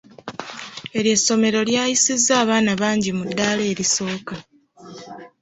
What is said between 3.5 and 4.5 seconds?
erisooka.